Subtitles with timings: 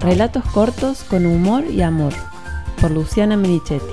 [0.00, 2.14] Relatos cortos con humor y amor,
[2.80, 3.84] por Luciana Merichetti.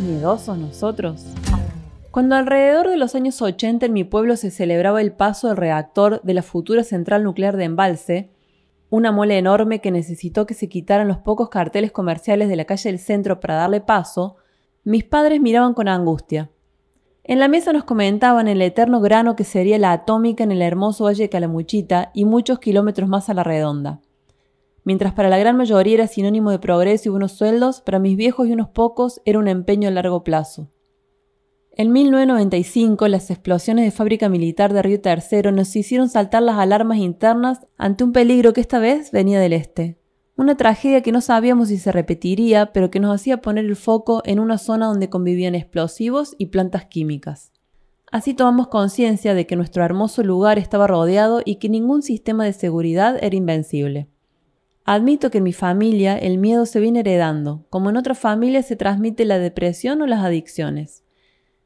[0.00, 1.24] ¿Miedosos nosotros?
[2.10, 6.20] Cuando alrededor de los años 80 en mi pueblo se celebraba el paso del reactor
[6.24, 8.30] de la futura central nuclear de embalse,
[8.90, 12.90] una mole enorme que necesitó que se quitaran los pocos carteles comerciales de la calle
[12.90, 14.34] del centro para darle paso,
[14.82, 16.50] mis padres miraban con angustia.
[17.28, 21.06] En la mesa nos comentaban el eterno grano que sería la atómica en el hermoso
[21.06, 24.00] valle de Calamuchita y muchos kilómetros más a la redonda.
[24.84, 28.46] Mientras para la gran mayoría era sinónimo de progreso y buenos sueldos, para mis viejos
[28.46, 30.70] y unos pocos era un empeño a largo plazo.
[31.72, 36.98] En 1995, las explosiones de fábrica militar de Río Tercero nos hicieron saltar las alarmas
[36.98, 39.98] internas ante un peligro que esta vez venía del este.
[40.36, 44.20] Una tragedia que no sabíamos si se repetiría, pero que nos hacía poner el foco
[44.26, 47.52] en una zona donde convivían explosivos y plantas químicas.
[48.12, 52.52] Así tomamos conciencia de que nuestro hermoso lugar estaba rodeado y que ningún sistema de
[52.52, 54.08] seguridad era invencible.
[54.84, 58.76] Admito que en mi familia el miedo se viene heredando, como en otras familias se
[58.76, 61.02] transmite la depresión o las adicciones.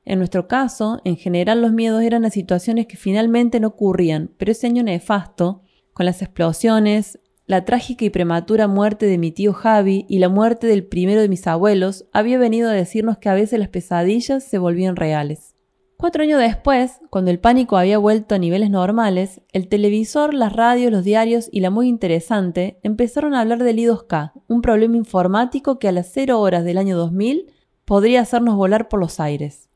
[0.07, 4.53] En nuestro caso, en general los miedos eran a situaciones que finalmente no ocurrían, pero
[4.53, 7.20] ese año nefasto, con las explosiones,
[7.51, 11.29] la trágica y prematura muerte de mi tío Javi y la muerte del primero de
[11.29, 15.57] mis abuelos había venido a decirnos que a veces las pesadillas se volvían reales.
[15.97, 20.93] Cuatro años después, cuando el pánico había vuelto a niveles normales, el televisor, las radios,
[20.93, 25.89] los diarios y la muy interesante empezaron a hablar del I2K, un problema informático que
[25.89, 27.51] a las cero horas del año 2000
[27.85, 29.71] podría hacernos volar por los aires.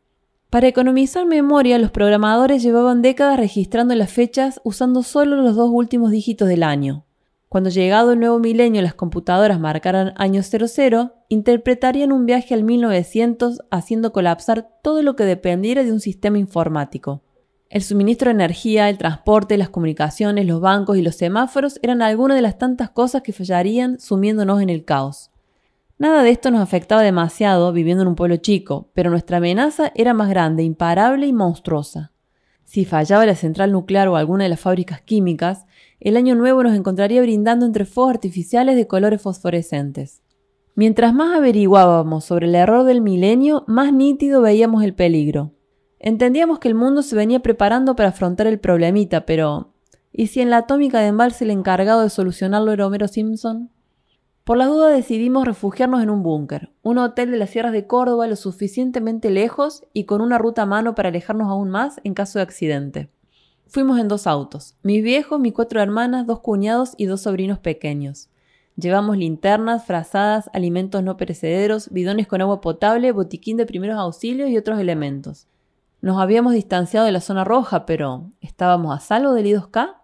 [0.48, 6.12] Para economizar memoria, los programadores llevaban décadas registrando las fechas usando solo los dos últimos
[6.12, 7.03] dígitos del año,
[7.54, 13.60] cuando llegado el nuevo milenio las computadoras marcaran año 00, interpretarían un viaje al 1900
[13.70, 17.22] haciendo colapsar todo lo que dependiera de un sistema informático.
[17.70, 22.34] El suministro de energía, el transporte, las comunicaciones, los bancos y los semáforos eran algunas
[22.34, 25.30] de las tantas cosas que fallarían sumiéndonos en el caos.
[25.96, 30.12] Nada de esto nos afectaba demasiado viviendo en un pueblo chico, pero nuestra amenaza era
[30.12, 32.13] más grande, imparable y monstruosa.
[32.64, 35.66] Si fallaba la central nuclear o alguna de las fábricas químicas,
[36.00, 40.22] el año nuevo nos encontraría brindando entre fuegos artificiales de colores fosforescentes.
[40.74, 45.52] Mientras más averiguábamos sobre el error del milenio, más nítido veíamos el peligro.
[46.00, 49.72] Entendíamos que el mundo se venía preparando para afrontar el problemita, pero
[50.12, 53.70] ¿y si en la atómica de embalse el encargado de solucionarlo era Homero Simpson?
[54.44, 58.26] Por la duda decidimos refugiarnos en un búnker, un hotel de las sierras de Córdoba
[58.26, 62.38] lo suficientemente lejos y con una ruta a mano para alejarnos aún más en caso
[62.38, 63.08] de accidente.
[63.66, 68.28] Fuimos en dos autos, mis viejos, mis cuatro hermanas, dos cuñados y dos sobrinos pequeños.
[68.76, 74.58] Llevamos linternas, frazadas, alimentos no perecederos, bidones con agua potable, botiquín de primeros auxilios y
[74.58, 75.46] otros elementos.
[76.02, 79.94] Nos habíamos distanciado de la zona roja, pero ¿estábamos a salvo del I2K?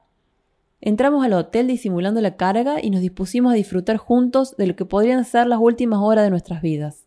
[0.80, 4.86] Entramos al hotel disimulando la carga y nos dispusimos a disfrutar juntos de lo que
[4.86, 7.06] podrían ser las últimas horas de nuestras vidas.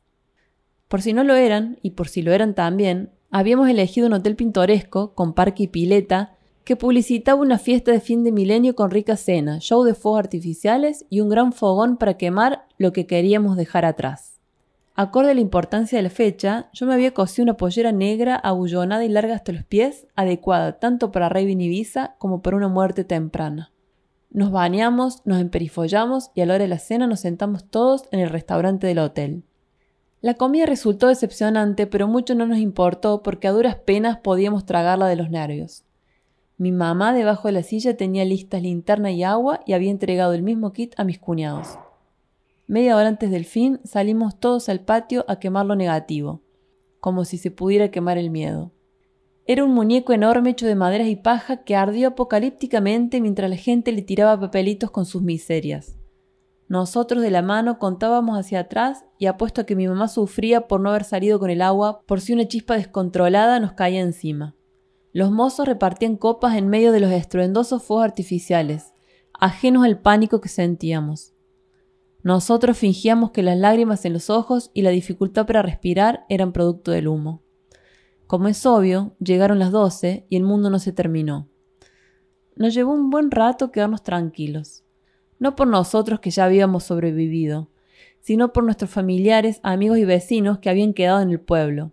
[0.88, 4.35] Por si no lo eran, y por si lo eran también, habíamos elegido un hotel
[4.35, 9.17] pintoresco, con parque y pileta, que publicitaba una fiesta de fin de milenio con rica
[9.17, 13.85] cena, show de fuegos artificiales y un gran fogón para quemar lo que queríamos dejar
[13.85, 14.32] atrás.
[14.95, 19.03] Acorde a la importancia de la fecha, yo me había cosido una pollera negra abullonada
[19.03, 23.71] y larga hasta los pies, adecuada tanto para Raven Ibiza como para una muerte temprana.
[24.29, 28.19] Nos bañamos, nos emperifollamos y a la hora de la cena nos sentamos todos en
[28.19, 29.43] el restaurante del hotel.
[30.21, 35.07] La comida resultó decepcionante, pero mucho no nos importó porque a duras penas podíamos tragarla
[35.07, 35.85] de los nervios.
[36.57, 40.43] Mi mamá debajo de la silla tenía listas linterna y agua y había entregado el
[40.43, 41.79] mismo kit a mis cuñados.
[42.66, 46.41] Media hora antes del fin salimos todos al patio a quemar lo negativo,
[47.00, 48.72] como si se pudiera quemar el miedo.
[49.46, 53.91] Era un muñeco enorme hecho de maderas y paja que ardió apocalípticamente mientras la gente
[53.91, 55.97] le tiraba papelitos con sus miserias.
[56.69, 60.79] Nosotros de la mano contábamos hacia atrás y apuesto a que mi mamá sufría por
[60.79, 64.56] no haber salido con el agua por si una chispa descontrolada nos caía encima.
[65.12, 68.93] Los mozos repartían copas en medio de los estruendosos fuegos artificiales,
[69.37, 71.33] ajenos al pánico que sentíamos.
[72.23, 76.91] Nosotros fingíamos que las lágrimas en los ojos y la dificultad para respirar eran producto
[76.91, 77.43] del humo.
[78.28, 81.49] Como es obvio, llegaron las doce y el mundo no se terminó.
[82.55, 84.84] Nos llevó un buen rato quedarnos tranquilos,
[85.37, 87.70] no por nosotros que ya habíamos sobrevivido,
[88.22, 91.91] sino por nuestros familiares, amigos y vecinos que habían quedado en el pueblo,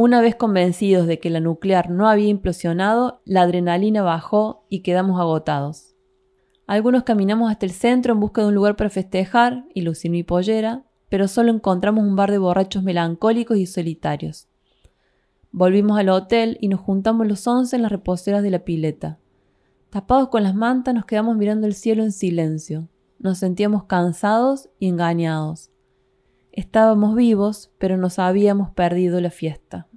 [0.00, 5.18] una vez convencidos de que la nuclear no había implosionado, la adrenalina bajó y quedamos
[5.18, 5.96] agotados.
[6.68, 10.22] Algunos caminamos hasta el centro en busca de un lugar para festejar y lucir mi
[10.22, 14.48] pollera, pero solo encontramos un bar de borrachos melancólicos y solitarios.
[15.50, 19.18] Volvimos al hotel y nos juntamos los once en las reposeras de la pileta.
[19.88, 22.90] Tapados con las mantas nos quedamos mirando el cielo en silencio.
[23.18, 25.70] Nos sentíamos cansados y engañados.
[26.52, 29.88] Estábamos vivos, pero nos habíamos perdido la fiesta.